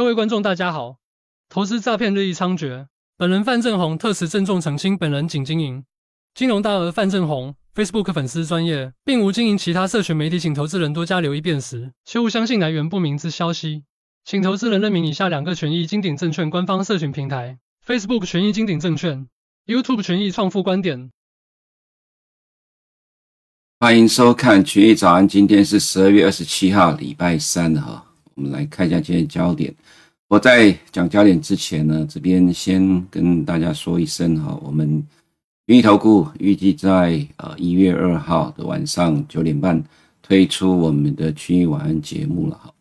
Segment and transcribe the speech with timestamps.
[0.00, 0.96] 各位观众大家好，
[1.50, 2.86] 投资诈骗日益猖獗，
[3.18, 5.84] 本人范正红特此郑重澄清，本人仅经营。
[6.32, 13.84] 金融大鳄范正红 Facebook 粉丝专业，并无经营其他社群媒体，请投资人多加留意辨识，切勿相信来源不明之消息，
[14.24, 19.28] 请投资人认明以下两个权益金鼎证券官方社群平台：Facebook 权益金鼎证券
[19.66, 21.10] ，YouTube 权益创富观点。
[23.78, 28.06] 欢迎收看权益早安，今天是十二月二十七号，礼拜三哈。
[28.40, 29.72] 我们来看一下今天焦点。
[30.26, 34.88] 我在讲焦点之前呢，这边先跟大家说一声哈，我们
[35.66, 39.84] 群益投顾预计在呃一月二号的晚上九点半
[40.22, 42.72] 推出我们的区域晚安节目了哈。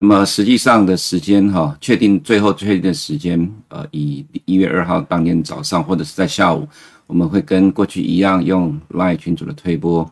[0.00, 6.68] 那么实际上的时间哈，确定最后确定的时间呃，以一月二号当天早上或者是在下午，
[7.06, 10.06] 我们会跟过去一样用 LINE 群组的推播。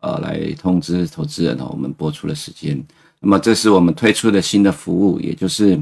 [0.00, 2.82] 呃，来通知投资人哦，我们播出的时间。
[3.20, 5.80] 那么，这是我们推出的新的服务，也就是，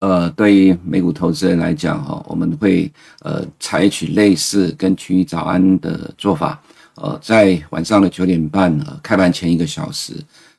[0.00, 6.62] 呃，对于美股投资人来讲哈，我们会呃采取类似跟群益早安的做法，
[6.94, 10.14] 呃，在晚上的九点半呃开盘前一个小时，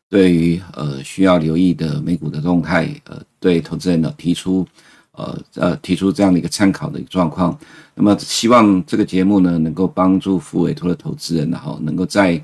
[0.10, 4.68] 对于呃需要留意的美股的动态，呃，对投资人呢提出
[5.14, 7.58] 呃呃提出这样的一个参考的一个状况。
[7.96, 12.40] 那么，希望这个节目呢能够帮助付委托的投资人，然后能够在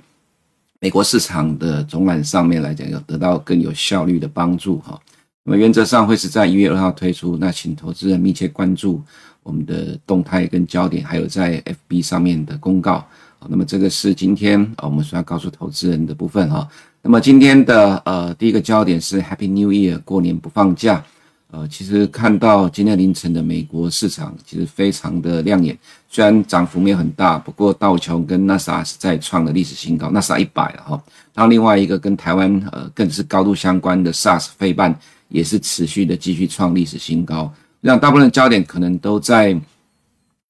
[0.84, 5.00] 美国市场的总览上面来讲，要得到更有效率的帮助哈。
[5.44, 9.00] 那么原则上会是在一月二号推出，那请投资人密切关注
[9.44, 13.06] 我们的动态跟焦点，还有在 FB 上面的公告。
[13.48, 16.68] 那么这个是今天啊我们所要告诉投资人的部分哈。
[17.04, 21.06] 那么今天的呃第一个焦点是 Happy New Year，过年不放假。
[21.52, 25.78] 呃，其实看到今天凌晨的美国市场，其实非常的亮眼。
[26.08, 31.04] 虽然涨幅没有很大，不过道琼跟纳斯达克是再创了历史新高，纳斯达克一百了哈。
[31.34, 34.98] 然后另外一个跟台湾呃更是高度相关的 SARS 费半
[35.28, 37.54] 也是持续的继续创历史新高。
[37.82, 39.60] 让大部分的焦点可能都在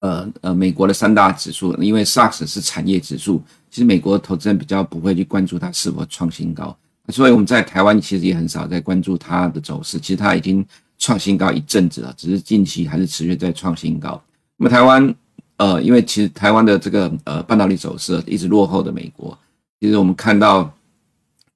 [0.01, 3.41] 呃呃美国的三大指数，因为 SARS 是产业指数，
[3.71, 6.77] 其实美国投资人比较不会去关注它是否创新高，
[7.09, 9.99] 所以我们在台湾其实也很少在关注它的走势。
[9.99, 10.63] 其实它已经。
[11.01, 14.21] 创新高一阵子了，只是近期还是持续在创新高。
[14.55, 15.13] 那么台湾，
[15.57, 19.35] 呃，因为其实台湾的这个呃半导体走势一直落后的美国，
[19.79, 20.63] 其实我们看到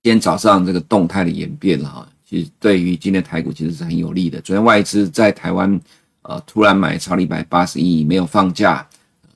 [0.02, 4.42] 今天早上这个动态的演变了哈，其实对于今天台股其实是很有利的。
[4.42, 5.80] 昨天外资在台湾
[6.24, 8.84] 呃突然买超了一百八十亿，没有放假，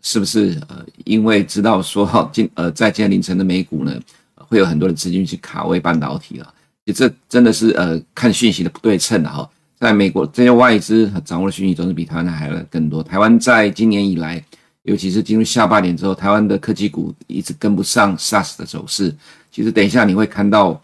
[0.01, 3.95] 是不是呃因为知道说哈 今呃在今天凌晨的美股呢
[4.35, 6.53] 会有很多的资金去卡位半导体了？
[6.83, 9.47] 其实这真的是呃看讯息的不对称哈。
[9.79, 13.01] 在美国，这些外资掌握的讯息总是比台湾的还要更多。
[13.01, 14.43] 台湾在今年以来，
[14.83, 19.15] 尤其是进入下半年之后，台湾的科技股一直跟不上 SARS 的走势。
[19.49, 20.81] 其实等一下你会看到我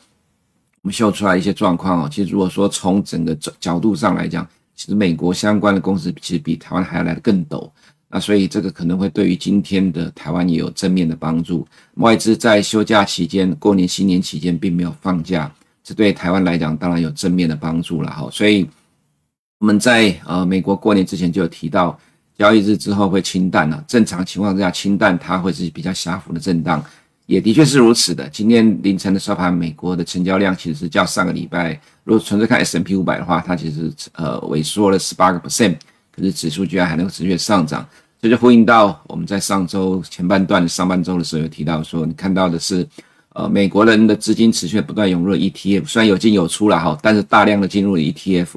[0.84, 2.10] 们秀出来一些状况哦。
[2.10, 4.48] 其实如果说从整个角度上来讲，
[4.78, 7.70] 其实美国相关的公司其实比台湾还要来得更陡。
[8.10, 11.68] 那所以这个可能会对于今天的台湾也有正面的帮助。
[11.96, 18.30] 外资在休假期间、过年新年期间并没有放假，这对台湾来讲当然有正面的帮助了哈。
[18.32, 18.66] 所以。
[19.60, 21.98] 我们在呃美国过年之前就有提到，
[22.38, 23.84] 交易日之后会清淡了。
[23.88, 26.84] 正常情况之下，清淡它会是比较狭幅的震荡，
[27.26, 28.28] 也的确是如此的。
[28.30, 35.78] 今天凌晨的收盘，美国的成交量其实是较上个礼拜，如果纯粹看 S&P 五百的话，它其实呃萎缩了十八个 percent，
[36.14, 37.88] 可是指数居然还能够持续上涨，
[38.22, 42.86] 这就呼应到我们在上周前半段上半周的时候有提到说，你看到的是
[43.30, 48.48] 呃美国人的资金持续不断涌入 ETF，虽然有进有出了哈，但是大量的进入了 ETF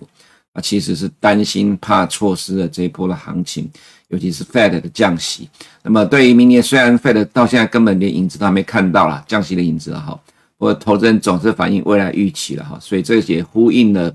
[0.61, 3.71] 其实是担心怕错失了这一波的行情，
[4.09, 5.49] 尤其是 Fed 的降息。
[5.83, 10.19] 那么对于明年，虽然 Fed 到现在根本连影子都还没看到了降息的影子哈，
[10.57, 14.15] 不过投资人总是反映未来预期了哈，所以这也呼应了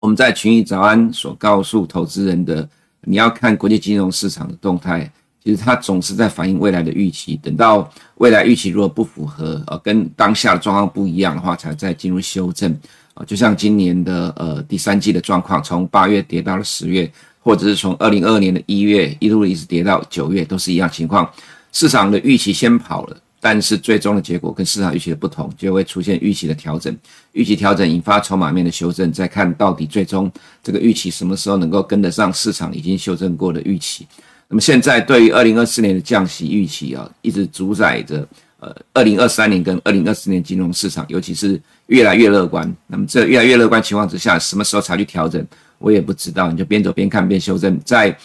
[0.00, 2.68] 我们在群益早安所告诉投资人的：
[3.02, 5.10] 你要看国际金融市场的动态，
[5.42, 7.36] 其实它总是在反映未来的预期。
[7.42, 12.76] 等到未来预期如果不符合，呃，跟当下的状况不一样的话，才再进入修正。
[13.24, 17.10] 就像今年的呃第三季的状况，从八月跌到了十月，
[17.40, 21.26] 或者是从二零二二年的一月一路一直跌到九月，都是一样情况。
[21.72, 26.94] 市场的预期先跑了，但是最终的结果跟市场预期的不同，就会出现预期的调整。
[27.32, 30.30] 预期调整引发筹码面的修正，再看到底最终
[30.62, 34.06] 这个预期什么时候能够跟得上市场已经修正过的预期。
[34.48, 38.26] 那么现在对于二零二四年的降息预期啊，一直主宰着。
[38.58, 42.74] 呃，二零二三年跟二零二四年金融市场，尤其是越来越乐观。
[42.86, 45.46] 那么，这越来越乐观情况之下，什么时候才去调整，
[45.78, 46.50] 我也不知道。
[46.50, 48.16] 你就边走边看边修正，在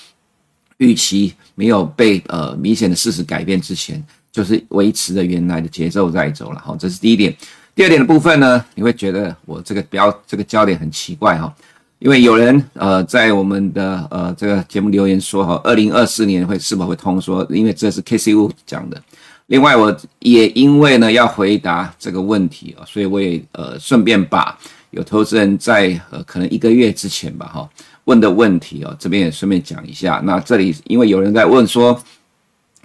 [0.78, 4.01] 预期没有被呃明显的事实改变之前，
[4.31, 6.62] 就是维持着原来的节奏在走了。
[6.63, 7.36] 好，这是第一点。
[7.75, 11.54] 第二点的部分呢，你会觉得我这个标这个焦点很奇怪哈。
[12.00, 17.45] 因为有人呃在我们的呃这个节目留言说哈，二零二四年会是否会通缩？
[17.50, 19.01] 因为这是 KCU 讲的。
[19.51, 24.57] 另外，我也因为呢要回答这个问题啊，所以我也呃顺便把
[24.92, 27.69] 有投资人在呃可能一个月之前吧哈
[28.06, 30.21] 问的问题哦，这边也顺便讲一下。
[30.24, 32.01] 那这里因为有人在问说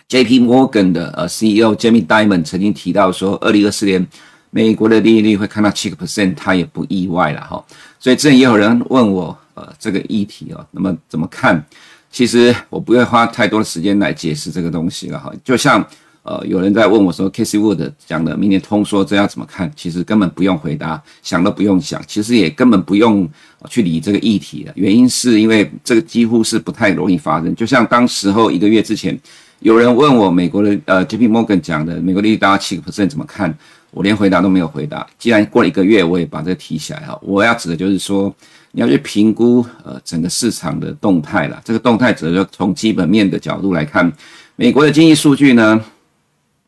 [0.09, 0.41] ，J.P.
[0.41, 4.05] Morgan 的呃 CEO Jamie Dimon 曾经提到说，二零二四年
[4.51, 7.65] 美国的利率会看到七个 percent，他也不意外了哈。
[8.01, 11.65] 所以之前也有人问我，呃，这个议题哦，那么怎么看？
[12.11, 15.33] 其实我不会花太多的时间来解释这个东西了哈。
[15.45, 15.87] 就像
[16.27, 19.71] 呃，有人在问我说，Casey Wood 讲的明年通缩，这要怎么看？
[19.77, 23.29] 其实根本不用回答，想都不用想，其实也根本不用
[23.71, 24.73] 去理这个议题的。
[24.75, 27.55] 原因是因为这个几乎是不太容易发生。
[27.55, 29.17] 就像当时候一个月之前，
[29.61, 33.57] 有人问我美国的呃 JP Morgan 讲的美国利率达到七个 percent 怎么看？
[33.93, 35.07] 我连回答都没有回答。
[35.21, 37.17] 既然过了一个月，我也把这个提起来哈。
[37.23, 38.35] 我要指的就是说，
[38.73, 41.63] 你要去评估呃整个市场的动态了。
[41.65, 44.13] 这个动态指的就从基本面的角度来看，
[44.57, 45.81] 美国的经济数据呢，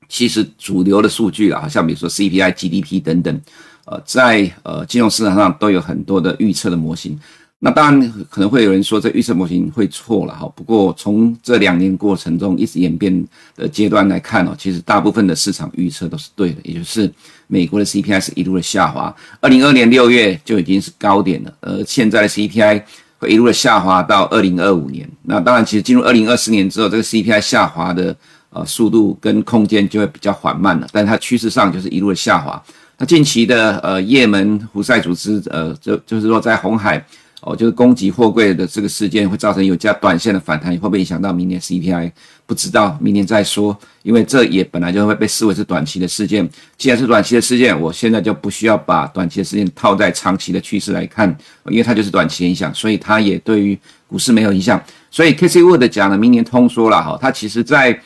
[0.08, 3.40] 其实主流的数据啊，好像比如说 CPI、GDP 等等，
[3.84, 7.18] 呃，在呃金融市场上都有很多的预测的模型。
[7.60, 13.26] 那当然可能会有人说这预测模型会错了哈，不过从这两年过程中一直演变
[13.56, 17.12] 的阶段来看哦，其实大部分的市场预测都是对的，也就是
[17.48, 22.80] 美国的 CPI 是一路的下滑，二零二二年六月就已经是高点了，而现在的 CPI
[23.18, 25.10] 会一路的下滑到二零二五年。
[25.24, 28.16] 那当然，其实进入二零二四年之后，这个 CPI 下滑的
[28.50, 32.62] 呃速度跟空间就会比较缓慢了，但是它趋势上就是一路的下滑。
[32.98, 37.04] 那近期的呃也门胡塞组织呃就就是说在红海。
[37.40, 42.10] 哦，就是攻击货柜的这个事件会造成有价短线的反弹，会不会影响到明年 CPI？
[42.44, 43.78] 不知道，明年再说。
[44.02, 46.46] 因为这也本来就会被视为是短期的事件。
[46.76, 51.28] 既然是短期的事件，我现在就不需要把短期的事件套在长期的趋势来看，
[51.68, 53.78] 因为它就是短期影响，所以它也对于
[54.08, 54.82] 股市没有影响。
[55.08, 57.96] 所以 K C Wood 讲了，明年通缩了哈，它其实在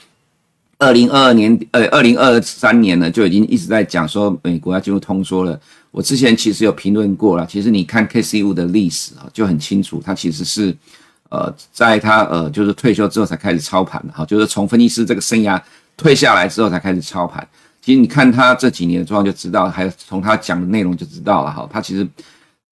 [0.82, 5.58] 二零二二年呃二零二三年呢就已经一直在讲说美国要进入通缩了。
[5.92, 10.76] 我之前其实有评论过了，其实你看 Casey Wood 的历史啊，就很清楚，他其实是，
[11.28, 15.60] 呃，在他呃就是退休之后才开始操盘的哈，就是从分析师这个生涯
[15.96, 17.46] 退下来之后才开始操盘。
[17.80, 22.04] 其实你看他这几年的状况就知道，还有从他讲的内容就知道了哈，他其实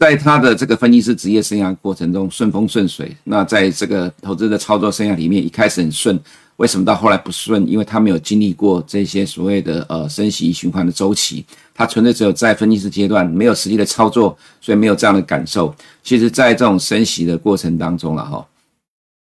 [0.01, 6.19] 在他的这个分析师职业生涯过程中顺风顺水，那在这个投资的操作生涯里面一开始很顺。
[6.57, 7.69] 为什么到后来不顺？
[7.69, 11.45] 因为他没有经历过这些所谓的呃升息循环的周期，
[11.75, 15.75] 他纯粹只有在分析师阶段没有实际的操作，所以没有这样的感受。
[16.03, 18.47] 其实，在这种升息的过程当中了哈，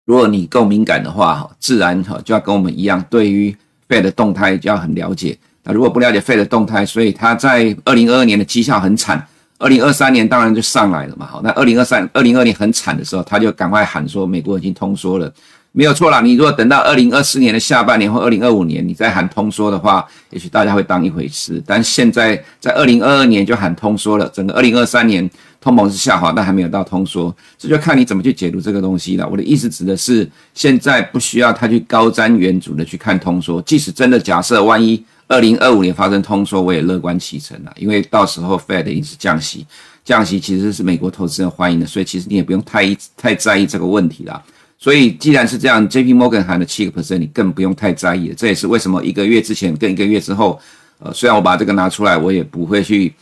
[0.06, 3.56] 如果你够敏感的话，自然哈就要跟我们一样，对于
[3.88, 5.36] 费的动态就要很了解。
[5.64, 9.24] 那如果不了解费的动态，所以他在二零二二年的绩效很惨，
[9.60, 11.26] 二零二三年当然就上来了嘛。
[11.26, 15.32] 好，那二零二三、二零二二年很惨的时候，他就赶快喊说美国已经通缩了。
[15.72, 21.62] 没有错啦，你如果等到二零二四年的下半年或二零二五年，你再喊通缩的话，也许大家会当一回事。
[21.64, 29.28] 但现在在二零二二年就喊通缩了，整个二零二三年通膨是下滑，但还没有到通缩，这就看你怎么去解读这个东西了。
[29.28, 35.00] 我的意思指的是，现在不需要他去高瞻远瞩的去看通缩，即使真的假设万一
[35.30, 39.64] 二零二五年发生通缩，我也乐观其成了，因为到时候 Fed 一直降息，
[40.04, 44.42] 降息其实是美国投资人欢迎的，所以其实你也不用太太在意这个问题啦。
[44.76, 48.34] 所以，既然是这样，J P Morgan 喊了七个 percent，你更不用太在意了。
[48.34, 50.58] 这也是为什么一个月之前跟一个月之后，
[50.98, 53.14] 呃，虽然我把这个拿出来，我也不会去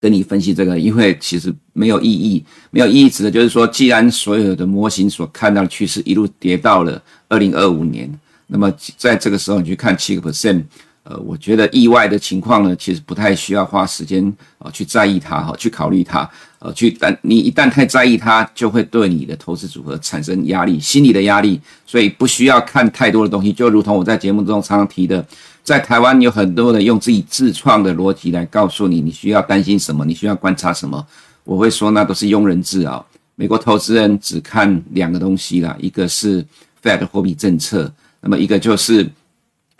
[0.00, 2.44] 跟你分析这个，因为其实没有意义。
[2.70, 8.08] 没有意义指的就是说，既然所有的模型所看到的趋势一路跌到了二零二五年，
[8.46, 10.62] 那么在这个时候你去看七个 percent。
[11.08, 14.26] 呃，我觉得意外的情况呢，其实不太需要花时间
[14.58, 23.52] 啊去在意它哈，去考虑它，呃，去但你一旦太在意它，就会对你的投资组合产生压力，心理的压力，所以不需要看太多的东西。
[23.52, 25.24] 就如同我在节目中常常提的，
[25.62, 31.06] 在台湾有很多人用自己自创的逻辑来告诉你，你需要担心什么，你需要观察什么。
[31.44, 33.06] 我会说那都是庸人自扰。
[33.36, 36.44] 美国投资人只看两个东西啦，一个是
[36.82, 39.08] Fed 货币政策，那么一个就是。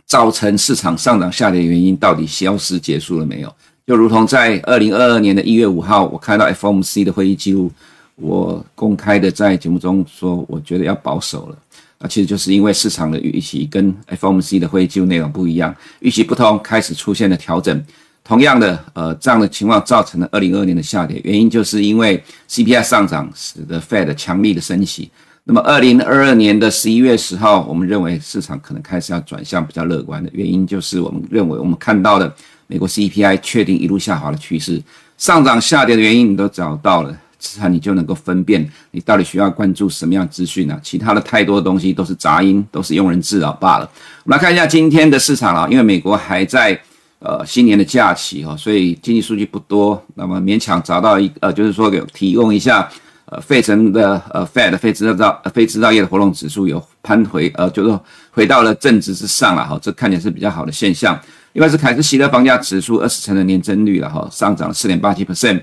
[0.06, 3.52] 造成市场上涨下跌的原因到底消失结束了没有？
[3.86, 7.70] 就如同在二零二二年的一月五号，我看到 FOMC 的会议记录，
[8.16, 11.58] 我公开的在节目中说，我觉得要保守了。
[11.98, 17.84] 那其实就是因为市场的预期跟 FOMC 的会议记录内容不一样，预期不同，开始出现了调整。
[18.22, 22.20] 同样的，呃，这样的情况造成了二零二二年的下跌，原因就是因为
[22.50, 25.08] CPI 上涨使得 Fed 强力的升息。
[25.48, 32.34] 那么，二零二二年的十一月十号，我们认为市场可能开始要转向比较乐观的原因，就是我们认为我们看到的
[32.66, 34.82] 美国 CPI 确定一路下滑的趋势，
[35.16, 40.76] 上涨下跌的原因你都找到了，资产，你就能够分辨你到底需要关注什么样资讯啊。
[40.82, 43.88] 其他的太多的东西都是杂音，都是庸人自扰罢了。
[44.24, 46.76] 我们来看一下今天的市场啊，因为美国还在
[47.20, 52.90] 呃新年的假期哈，所以经济数据不多，那么勉强找到一呃，就是说给提供一下。
[53.28, 57.98] 呃，费城的呃，Fed 非制造非制造业的活动指数有攀回，呃，就是
[58.30, 61.20] 回到了正值之上了哈，这看起来是比较好的现象。
[61.54, 65.60] 另外是凯斯席勒房价指数二十成的年增率了哈，上涨了四点八七 percent，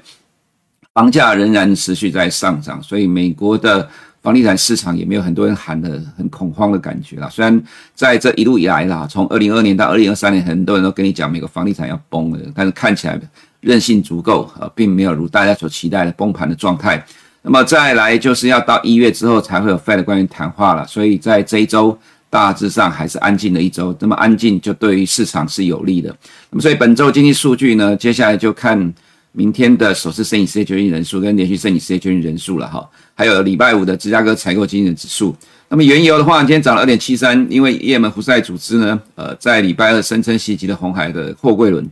[0.93, 3.88] 房价仍然持续在上涨，所以美国的
[4.22, 7.29] 房地产市场也没有很多人喊得很恐慌的感觉了。
[7.29, 7.63] 虽然
[7.96, 13.17] 在这一路以来啦，从二零二二年到二零二三年，很多人都跟你讲美国房地产要崩了，但是看起来
[13.62, 17.01] 韧性足够，呃，并没有如大家所期待的崩盘的状态。
[17.46, 21.96] 那么再来就是要到一月之后才会有 Fed 官员谈话了，所以在这一周
[22.30, 23.94] 大致上还是安静的一周。
[24.00, 26.08] 那么安静就对于市场是有利的。
[26.50, 28.94] 那么所以本周经济数据呢，接下来就看
[29.34, 35.36] 明天的首次申请失业救济人数跟连续申请失业救济人数了哈，还有礼拜五的芝加哥采购经理人指数。
[35.68, 41.86] 那么原油的话，今天涨了二点七三，因为也门胡塞组织呢，呃，在礼拜二声称袭击了红海的货柜轮，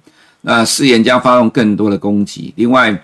[0.44, 2.54] 那誓言将发动更多的攻击。
[2.56, 2.98] 另外。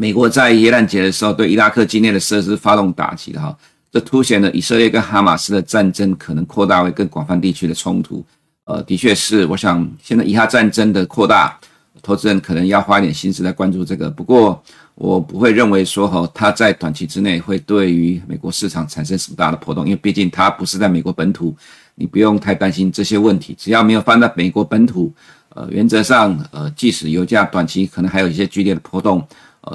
[0.00, 3.58] 美国在耶诞节的时候对伊拉克境内的设施发动打击的哈，
[3.90, 8.24] 这凸显了以色列跟哈马斯的战争可能扩大为更广泛地区的冲突。
[8.62, 11.58] 呃，的确是，我想现在以哈战争的扩大，
[12.00, 14.08] 投资人可能要花一点心思来关注这个。
[14.08, 14.62] 不过
[14.94, 21.56] 我不会认为说哈，它在短期之内会对于美国市场产生什么大的波动，因为毕竟它不是在美国本土，
[21.96, 23.52] 你不用太担心这些问题。
[23.58, 25.12] 只要没有放在美国本土，
[25.48, 29.26] 呃，原则上，呃，即使油价短期可能还有一些剧烈的波动。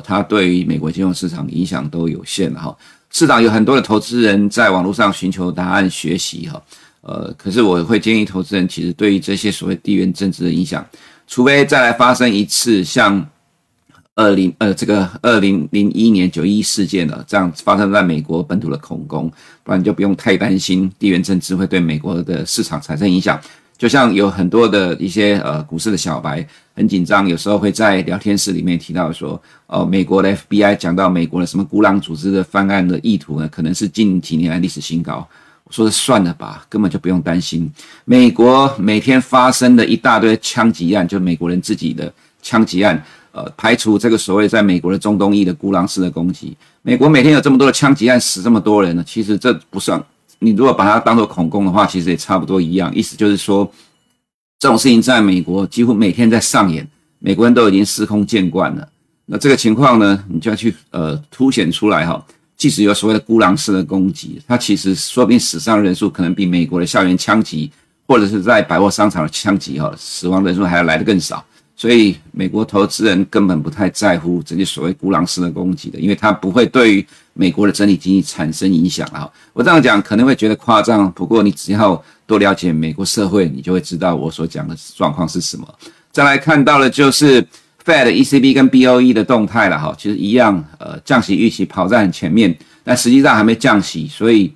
[0.02, 2.76] 它对于美国金融市场影响都有限哈。
[3.10, 6.62] 市场有很多的投资人在网络上寻求答案学习哈。
[7.02, 10.86] 呃，可是我会建议投资人，其实对于这些所谓地缘政治的影响，
[11.28, 13.24] 除非再来发生一次像
[14.16, 19.30] 二零呃这个二零零一年九一事件了这样发生在美国本土的恐攻，
[19.64, 23.40] 不然就不用太担心地缘政治会对美国的市场产生影响。
[23.76, 29.42] 就像有很多的一些呃股市的小白很紧张，有时候会在聊天室里面提到说，
[29.74, 35.28] 哦，美国的 FBI 讲到美国的什么孤狼组织的犯案的意图呢，可能是近几年来历史新高。
[35.64, 37.68] 我说算了吧，根本就不用担心。
[38.06, 50.00] 美国每天发生的一大堆枪击案，就美国人自己的枪击案，呃，排除这个所谓在美国的中东裔的孤狼式的攻击，美国每天有这么多的枪击案，死这么多人呢，其实这不算。
[50.38, 52.96] 你如果把它当做恐攻的话，其实也差不多一样。
[52.96, 53.68] 意思就是说，
[54.60, 56.88] 这种事情在美国几乎每天在上演，
[57.18, 58.88] 美国人都已经司空见惯了。
[59.26, 62.24] 那这个情况呢，你就要去呃凸显出来哈。
[62.56, 67.70] 即使有所谓的孤狼式的攻击，它其实说不定死伤人数可能比美国的校园枪击
[68.08, 71.44] 或者是在百货商场的枪击哈，死亡人数还要来得更少。
[71.76, 79.30] 所以美国投资人根本不太在乎这些所谓孤狼式的攻击的，因为它不会对于美国的整体经济产生影响啊。
[79.52, 85.68] 我这样讲可能会觉得夸张，不过你只要多了解美国社会，你就会知道我所讲的状况是什么。
[86.12, 87.46] 再来看到的就是
[87.86, 94.54] Fed、ECB 跟 BOE 的动态了哈，其实一样，呃，降息预期跑在很前面，但实际上还没降息，所以。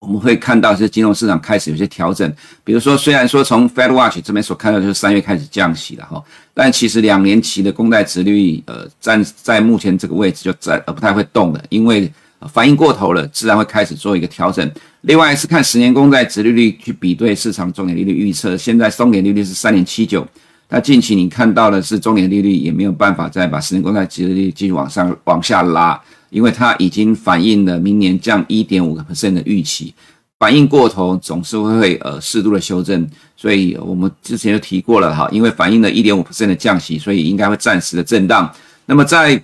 [0.00, 12.10] 我们会看到是金融市场开始有些调整，比如说，虽然说从 Fed Watch 这边所看到就是三月开始降息了哈，但其实两年期的公债殖利率呃站在目前这个位置就在呃不太会动的，因为
[12.50, 14.72] 反应过头了，自然会开始做一个调整。
[15.02, 20.26] 另外是看十年公债殖利率去比对市场重点利率预测，现在重点利率是三点七九，
[20.70, 26.00] 那近期你看到的是中年利率也没有办法再把十年公债殖利率继续往上往下拉。
[26.30, 29.92] 因为它已经反映了明年降一点五个 percent 的预期，
[30.38, 33.04] 反应过头总是会呃适度的修正，
[33.36, 38.48] 所以我们之前就提过了哈，因为反映了一点五 percent 的降息，所以应该会暂时的震荡。
[38.86, 39.42] 那么在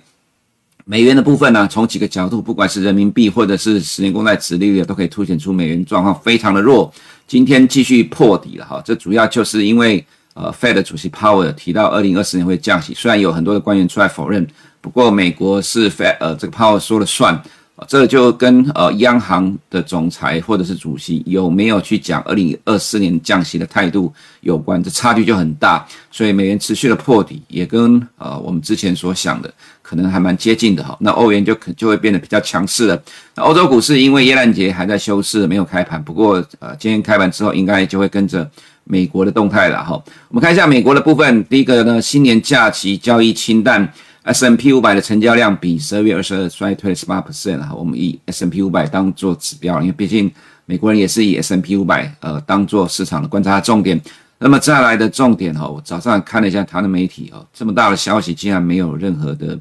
[0.85, 6.89] 美元的部分呢，从几个角度，不管是人民币或者是十年公债殖利率，都可以凸显出美元状况非常的弱。
[7.27, 10.05] 今天继续破底了哈，这主要就是因为
[10.37, 14.47] 呃 Fed 主席 Powell 提到二零二四年会降息，虽然有很多的官员出来否认。
[14.79, 17.41] 不过，美国是 Fed 呃，这个 Powell 说了算，
[17.87, 25.85] 这就跟呃央行的总裁或者是主席有没有去讲二零二四年降息的态度有关，这差距就很大。
[26.09, 30.95] 所以美元持续的破底，也跟呃我们之前所想的可能还蛮接近的哈。
[31.01, 33.03] 那欧元就可就会变得比较强势了。
[33.35, 36.01] 那欧洲股市因为耶诞节还在休市，没有开盘。
[36.01, 38.49] 不过呃，今天开盘之后，应该就会跟着
[38.87, 40.01] 美国的动态了哈。
[40.29, 43.91] 我们看一下美国的部分，第一个呢，新年假期交易清淡。
[44.23, 50.29] S&P 五百的成交量比十二月二十二衰退了十八 percent 哈，我们以 S&P 五百当做指标，因为毕竟
[50.65, 53.97] 美国人也是以 S&P 五百呃当做市场的观察重点。
[54.37, 59.57] 那么再来的重点哈，我早上看了一下台湾的媒体哦，这么大的消息竟然没有任何的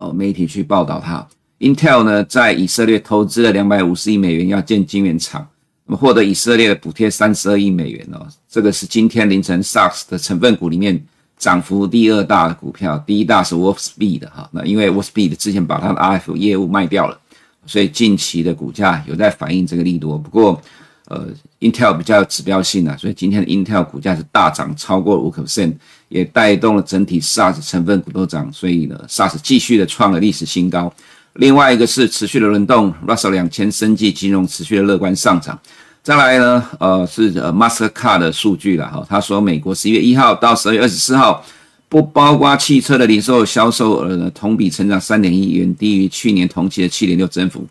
[0.00, 1.26] 哦媒体去报道它。
[1.60, 5.48] Intel 呢在以色列投资了两百五十亿美元要建晶圆厂，
[5.96, 8.26] 获得以色列的补贴三十二亿美元哦。
[8.48, 11.02] 这个是今天凌晨 SARS 的成分股里面
[11.38, 14.48] 涨幅第二大的股票，第一大是 Wolfspeed 的哈。
[14.52, 17.18] 那因为 Wolfspeed 之前把它的 RF 业务卖掉了，
[17.66, 20.16] 所以近期的股价有在反映这个利多。
[20.16, 20.60] 不过，
[21.06, 21.28] 呃
[21.60, 25.74] ，Intel 比较有指标性啊，所以今天的 Intel 股价是大涨超过五 percent，
[26.08, 30.92] 也带动了整体 SaaS 成分股都涨，所以呢，SaaS 继续的创了历史新高。
[31.34, 35.58] 另外一个是持续的轮动，Russell 两千生技金融持续的乐观上涨。
[36.02, 41.44] 再来呢，呃，是呃 Mastercard 的数据了哈，他说美国十一月一号到十二月二十四号，
[41.88, 47.64] 不包括汽车的零售销售额呢，同比成长三点一，远低于去年同期的七点六增幅。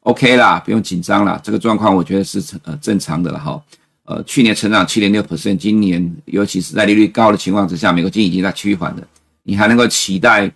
[0.00, 3.58] OK 啦，不用紧张啦，这个状况我觉得是呃正常的了哈。
[4.04, 9.02] 呃，去年成长七点六 percent，今年尤其是在利率高的情况之下，美国经济已经在趋缓了，
[9.44, 10.50] 你还能够期待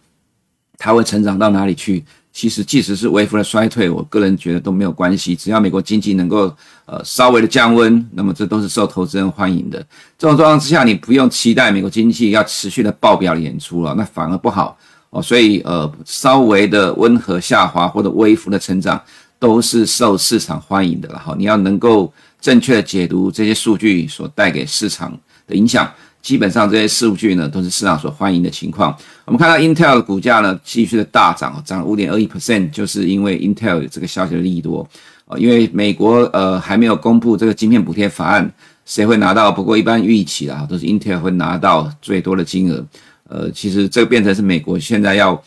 [0.77, 2.05] 它会成长到哪里去？
[2.33, 5.37] 其实，即使是微幅的衰退，我个人觉得都没有关系。
[5.37, 6.51] 只要美国经济能够
[6.87, 9.79] 呃稍微的降温，那么这都是受投资人欢迎的。
[10.19, 14.79] 这种状况之下，你不用期待美国经济要持续的爆表演出了，那反而不好
[15.11, 15.21] 哦。
[15.21, 18.99] 所以呃，稍微的温和下滑或者微幅的成长，
[19.39, 21.35] 都是受市场欢迎的了哈。
[21.37, 22.11] 你要能够
[22.41, 25.13] 正确的解读这些数据所带给市场
[25.47, 25.93] 的影响。
[26.23, 28.97] 基本上这些数据呢，都是市场所欢迎的情况。
[29.25, 34.89] 我们看到 Intel 的股价呢，继续的大涨，涨了五点二一 percent，就是因为 Intel 这个消息的利多。
[35.27, 38.53] 呃，因为美国呃还没有公布这个晶片补贴法案，
[38.87, 39.51] 谁会拿到？
[39.51, 42.85] 不过一般预期啦，都是 Intel 会拿到最多的金额。
[43.29, 45.43] 呃，其实这变成是美国现在要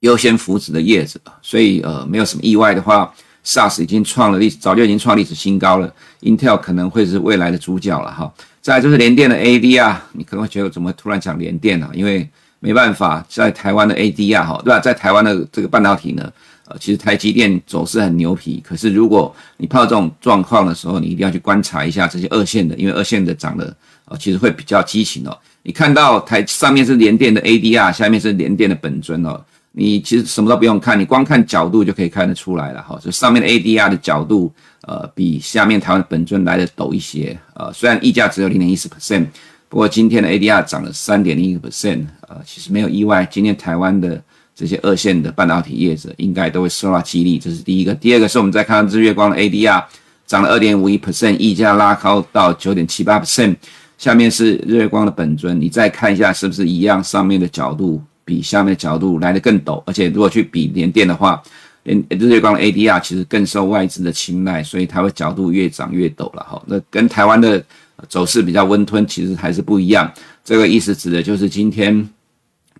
[0.00, 3.12] 优先扶持的业者，所以呃没有什么意外的话
[3.46, 5.90] ，SaaS 已经创了历史，早就已经创历史新高了。
[6.22, 8.30] Intel 可能会是未来的主角了哈。
[8.60, 11.88] 再就是联电的 ADR，你可能会觉得怎么突然讲联电呢？
[11.94, 12.28] 因为
[12.58, 14.80] 没办法，在台湾的 ADR 哈，对吧？
[14.80, 16.32] 在台湾的这个半导体呢，
[16.66, 18.60] 呃，其实台积电走势很牛皮。
[18.66, 25.38] 可是如果你碰到这种状况的时候，你一定要去观察一下这些二线的，因为二线的涨的呃，其实会比较激情哦。
[25.62, 29.40] 你看到台上面是联电的 ADR，下面是联电的本尊哦。
[29.78, 32.98] 你其实什么都不用看，你光看角度就可以看得出来了哈。
[32.98, 34.50] 就上面的 ADR 的角度，
[34.88, 37.38] 呃，比下面台湾本尊来的陡一些。
[37.52, 39.26] 呃，虽然溢价只有零点一四 percent，
[39.68, 42.06] 不过今天的 ADR 涨了三点零一个 percent。
[42.26, 44.18] 呃，其实没有意外，今天台湾的
[44.54, 47.38] 这些二线的半导体业者应该都会受到激励。
[47.38, 47.94] 这是第一个。
[47.94, 49.84] 第二个是我们再看到日月光的 ADR
[50.26, 53.54] 涨了二点五一 percent，溢价拉高到九点七八 percent。
[53.98, 57.04] 下面是日月光的本尊，你再看一下是不是一样？
[57.04, 58.02] 上面的角度。
[58.26, 61.40] 比下面的角度来得更陡，而且如果去比联电的话，
[61.84, 66.60] 联日月光的 ADR 其实更受外资的青睐，所以它会角度越涨越陡了哈。
[66.66, 67.64] 那跟台湾的
[68.08, 70.12] 走势比较温吞，其实还是不一样。
[70.44, 72.06] 这个意思指的就是今天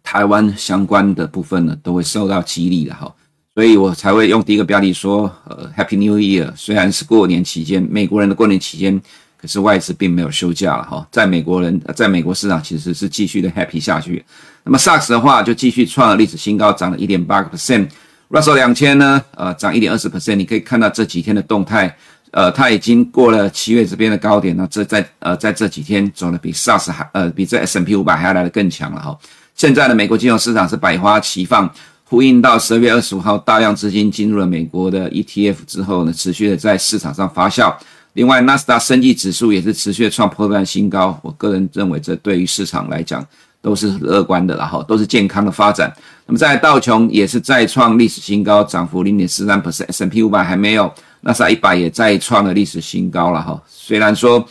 [0.03, 3.15] 台湾相关的部分呢，都会受到激励的哈。
[3.55, 6.53] 所以我才会用第一个标题说，呃，Happy New Year。
[6.57, 9.01] 虽然是过年期间，美国人的过年期间。
[9.47, 14.25] 是外资并没有休假了哈，在美国人，在美国市场其实是继续的 happy 下去。
[14.65, 17.89] 那么 SARS 的话就继续创了历史新高，涨了一点八个 percent。
[18.29, 20.35] Russell 两千呢，呃，涨一点二十 percent。
[20.35, 21.97] 你可以看到这几天的动态，
[22.33, 24.67] 呃，它已经过了七月这边的高点了。
[24.69, 29.17] 这在呃在这几天走的比 SARS 还呃比这 S&P 五百还要来得更强了哈。
[29.55, 37.73] 现在的美国金融市场是百花齐放，呼应到十二月二十五号大量资金进入了美国的 ETF 之后呢，持续的在市场上发酵。
[38.17, 41.19] 另外，纳斯达生技指数也是持续创破段新高。
[41.23, 43.25] 我个人认为，这对于市场来讲
[43.61, 45.95] 都是很乐观的，然后都是健康的发展。
[46.25, 53.63] 那么，在道琼也是再创历史新高，涨幅零点四三 percent，S&P 五百还没有，纳斯达一百也再创了历史新高了哈。
[53.69, 54.43] 虽然说，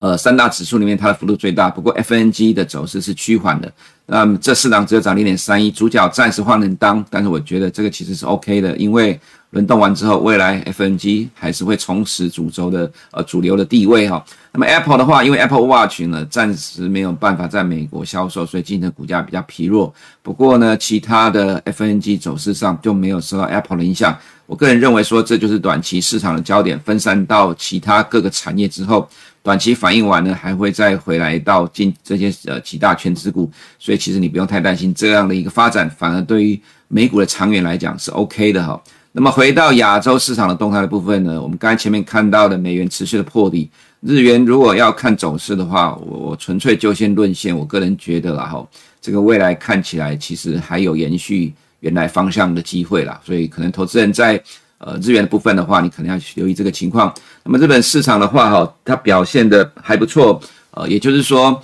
[0.00, 3.72] 呃，三大指数里面它的幅度最大，不过 FNG 的走势是趋缓的。
[4.04, 9.18] 那么这四档只有涨零点三一，主角暂时换人当，但是我觉得这个其实是 OK 的，因为。
[9.50, 14.24] 轮动完之后，未来 FNG 还是会重拾主轴的呃主流的地位哈。
[14.52, 19.92] 那么 Apple 的话，因为 Apple Watch 呢暂时没有办法在美国销售，所以今天的股价比较疲弱。
[20.22, 24.16] 不过呢，其他的 FNG 走势上就没有受到 Apple 的影响。
[24.46, 29.08] 我个人认为说，这就是短期市场的焦点分散到其他各个产业之后，
[29.42, 33.50] 短期反应完呢，还会再回来到进这些呃几大权值股。
[33.80, 38.80] 所以其实你不用太担心这样的一个发展，反而对于美股的长远来讲是 OK 的哈。
[39.12, 43.68] 那么回到亚洲市场的动态的部分呢，我们刚才前面看到的美元持续的破底，
[44.00, 48.64] 日元如果要看走势的话，我我纯粹就先论线，我个人觉得啦哈，
[49.00, 54.40] 这个未来看起来其实还有延续原来方向的机会啦，所以可能投资人在
[54.78, 57.12] 呃日元的部分的话，你可能要留意这个情况。
[57.42, 61.60] 那么日本市场的话哈，它表现的还不错，呃，也就是说。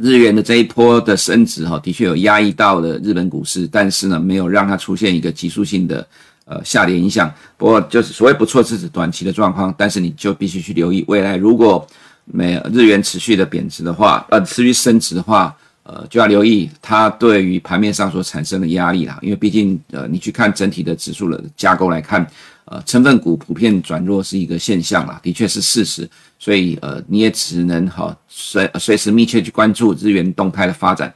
[0.00, 6.06] 日元的这一波的升值哈，的确有压抑到了日本股市，但是呢，没有让它出现一个急速性的
[6.48, 7.32] 呃下跌影响。
[7.56, 11.86] 不过就是所谓不错，是指短期的状况，但是你就必须去留意未来，如果
[12.24, 19.18] 没有日元持续的贬值的话，呃，持续升值的话，呃，就要留意它对于盘面上所产生的压力啦。
[19.22, 22.26] 因为毕竟呃，你去看整体的指数的架构来看。
[22.70, 26.06] 呃，成分股普遍转弱是一个现象啦，的确是事实，
[26.38, 31.10] 所以呃，你也只能哈随随时密切去关注日元动态的发展，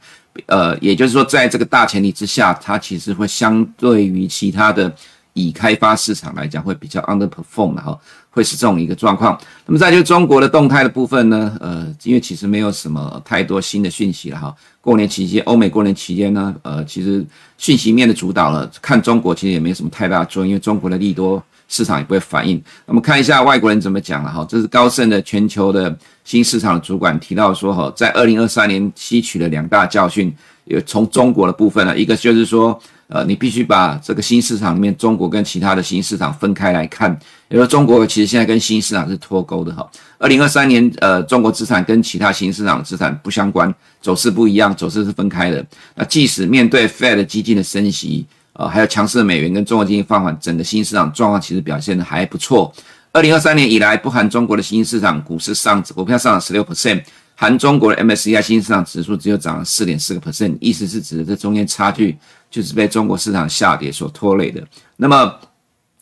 [0.47, 4.91] 呃，也就是说，在这个大前提之下，它其实会相对于其他的
[5.33, 7.97] 已开发市场来讲，会比较 underperform 哈，
[8.29, 9.35] 会是这种一个状况。
[9.65, 14.55] 那么再就中国的动态的部分呢，呃，因为其实没有什么太多新的讯息了哈。
[14.79, 17.25] 过年期间，欧美过年期间呢，呃，其实
[17.57, 22.61] 讯息面的主导了，看中国其实也没什么太大作用，因为中国的利多市场也不会反应。
[22.85, 30.31] 那么看一下外国人怎么讲了哈，这是高盛的全球的新市场的主管提到说哈，在二零二三年吸取了两大教训，
[30.65, 32.79] 有从中国的部分呢，一个就是说。
[33.13, 37.13] 呃，你必须把这个新市场里面中国跟其他的新市场分开来看。
[37.47, 39.87] 比如说，中国其实现在跟新市场是脱钩的哈。
[40.17, 43.71] 二零二三年，呃，中国资产跟其他新市场资产不相关，
[44.01, 45.63] 走势不一样，走势是分开的。
[45.93, 52.73] 那即使面对 Fed 激进的升息，呃，还有强势的美元跟中国经济放缓，整个新市场状况其实表现得还不错。
[53.11, 57.03] 二零二三年以来，不含中国的新市场股市上股票上涨十六 percent，
[57.35, 62.17] 含中国的 MSCI 新市场指数只有涨了四点四个 percent，意思是指的这中间差距。
[62.53, 64.63] 就是被中国市场下跌所拖累的。
[64.97, 65.35] 那么，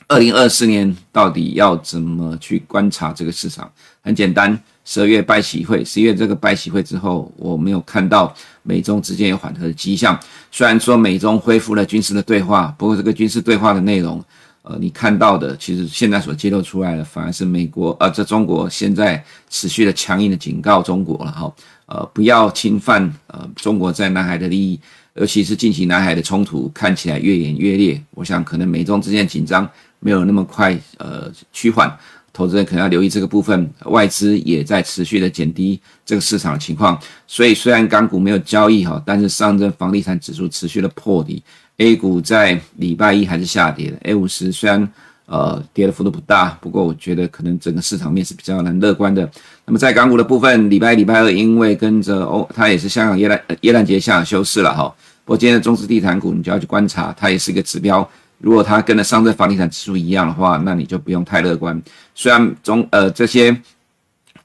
[0.10, 3.72] 二零二四年到底要怎么去观察这个市场？
[4.02, 10.20] 很简单，十二月拜喜会，十一月这个拜喜会之后，我没有看到美中之间有缓和的迹象。
[10.52, 14.22] 虽然说美中恢复了军事的对话，不过这个军事对话的内容，
[14.64, 21.54] 呃，你看到的其实现在所揭露出来的，反而是美国，呃，这中国现在持续的强硬的警告中国了哈，
[21.86, 24.78] 呃，不要侵犯呃中国在南海的利益。
[25.15, 29.69] 尤其是近期南海的冲突看起来越演越烈，我想可能美中之间紧张
[30.00, 31.93] 没有那么快呃趋缓，
[32.32, 36.97] 投资人可能要留意这个部分，外资也在持续的减低这个市场的情况，
[37.28, 41.43] 所以虽然港股没有交易哈，但是上证房地产指数持续的破底
[41.78, 44.89] ，A 股在礼拜一还是下跌的，A 五十虽然
[45.32, 49.28] 呃跌的幅度不大，不过我觉得可能整个市场面是比较难乐观的。
[49.65, 54.94] 那么在港股的部分，礼拜礼拜二因为跟着哦，它也是香港耶诞耶诞节下休市了哈。
[55.24, 58.08] 不过今天的中资地产股，你就要去观察，它也是一个指标。
[58.39, 61.82] 如果它跟的上证房地产指数一样的话，那你就不用太乐观。
[62.13, 63.56] 虽然中呃这些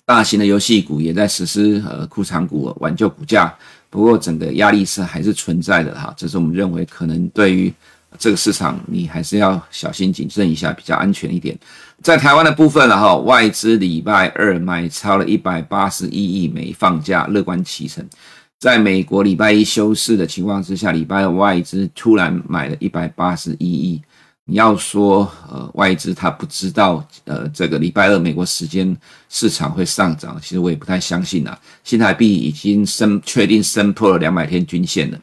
[0.04, 3.52] 大型的游戏股也在实施呃库藏股挽救股价，
[3.90, 6.14] 不过整个压力是还是存在的哈。
[6.16, 7.72] 这是我们认为可能对于
[8.18, 11.58] 这个市场，你还是要小心谨慎一下，比较安全一点。
[12.02, 18.06] 在台湾的部分了哈，外资礼拜二买超了一百八十一亿美放假，乐观其成。
[18.58, 24.00] 在美国礼拜一休市的情况之下，礼拜二外资突然买了一百八十一亿。
[24.48, 28.96] 你要说呃外资他不知道呃这个礼拜二美国时间
[29.28, 31.58] 市场会上涨，其实我也不太相信啊。
[31.82, 35.18] 新台币已经升确定升破了两百天均线了。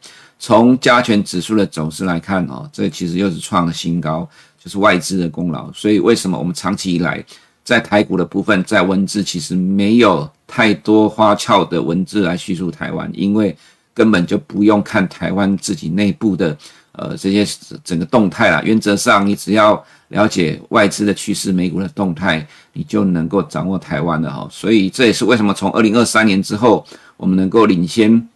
[0.45, 4.27] 从加权指数的走势来看哦，这其实又是创了新高，
[4.61, 5.71] 就是外资的功劳。
[5.71, 7.23] 所以为什么我们长期以来
[7.63, 10.29] 在台股的部分，在文字其实没有。
[10.45, 13.57] 太多花俏的文字来叙述台湾，因为
[13.91, 16.55] 根本就不用看台湾自己内部的
[16.91, 17.43] 呃这些
[17.83, 18.61] 整个动态啦。
[18.63, 24.45] 原则上，你只要了解外资的趋势、美股的动态，你就能够掌握台湾的哈。
[24.51, 28.27] 所以这也是为什么从二零二三年之后，我们能够领先。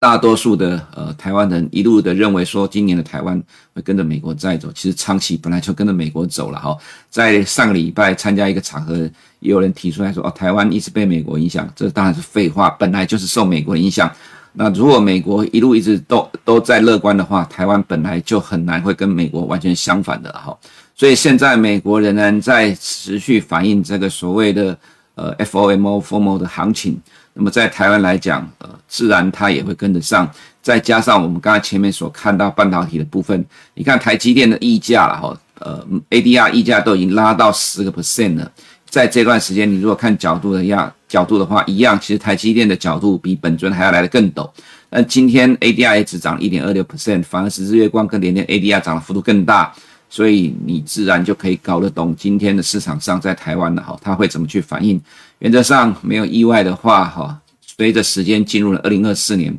[0.00, 3.40] 大多数的呃台湾人一路的认为说，今年的台湾
[3.74, 4.72] 会跟着美国再走。
[4.72, 6.74] 其实长期本来就跟着美国走了哈。
[7.10, 8.96] 在上个礼拜参加一个场合，
[9.40, 14.10] 也有人提出来说，哦，台湾一直被美国影响，这当然是废话，本来就是受美国影响。
[14.54, 20.56] 那如果美国一路一直都都在乐观的话，台湾本来就很难会跟美国完全相反的哈。
[20.94, 24.76] 所以现在美国仍然在持续反映这个所谓的
[25.14, 26.98] 呃 FOMO FOMO 的行情。
[27.40, 30.30] 那么在台湾来讲，呃，自然它也会跟得上。
[30.60, 38.52] 再加上我们刚才前面所看到半导体的部分，你看台积电的溢价了哈，呃，ADR 溢价都已经拉到十个 percent 了。
[38.90, 44.46] 在这段时间，你如果看角度的样角度的话，一样，其实台积电的角度比本尊还要来得更陡。
[44.90, 49.72] 那今天 ADR 也只涨一点二六 percent，反而是日月光跟联电 ADR 涨的幅度更大。
[50.10, 55.00] 所以你自然就可以搞得懂今天的市场上在台湾的哈，它会怎么去反应。
[55.38, 59.56] 原则上没有意外的话哈，随着时间进入了二零二四年，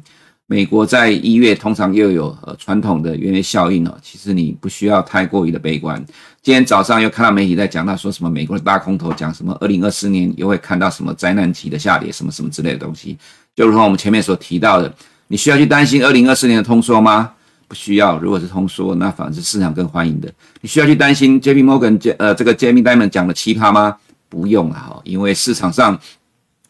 [0.47, 6.03] 美国在一月通常又有呃传统的元月效应哦，其实你不需要太过于的悲观。
[6.41, 13.17] 今天早上又看到媒体在讲到说什么美国的大空头讲什么二零二四年又会看到什么灾难级的下跌什么什么之类的东西，
[13.55, 14.93] 就如同我们前面所提到的，
[15.29, 17.31] 你需要去担心二零二四年的通缩吗？
[17.71, 18.19] 不需要。
[18.19, 20.29] 如果是通缩，那反而是市场更欢迎的。
[20.60, 23.95] 你需要去担心 J P Morgan 呃这个 Jamie Dimon 讲的奇葩吗？
[24.27, 25.97] 不用了哈，因为市场上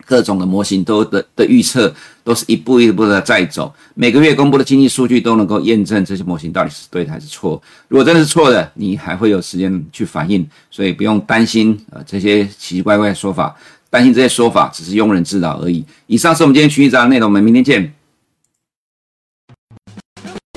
[0.05, 1.91] 各种的模型都的的预测
[2.23, 7.59] 都是一步一步的在走，每个月公布的经济数据都能够验证这些模型到底是对的还是错。
[7.87, 13.55] 如果真的是错的，你还会有时间去反应，所以不用担心呃这些奇奇怪怪的说法，
[13.89, 15.83] 担心这些说法只是庸人自扰而已。
[16.05, 17.91] 以上是我们今天群益早上的内容，我们明天见。